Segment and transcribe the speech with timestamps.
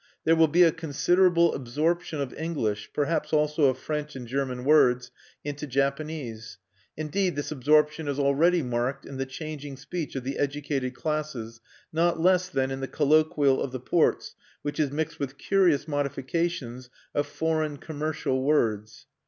[0.23, 5.11] There will be a considerable absorption of English perhaps also of French and German words
[5.43, 6.57] into Japanese:
[6.97, 11.61] indeed this absorption is already marked in the changing speech of the educated classes,
[11.93, 14.33] not less than in the colloquial of the ports
[14.63, 19.05] which is mixed with curious modifications of foreign commercial words.